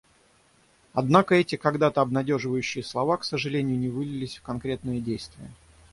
Однако 0.93 1.35
эти 1.35 1.57
когда-то 1.57 2.01
обнадеживающие 2.01 2.83
слова, 2.83 3.17
к 3.17 3.23
сожалению, 3.23 3.77
не 3.77 3.87
вылились 3.89 4.37
в 4.37 4.41
конкретные 4.41 4.99
действия. 4.99 5.51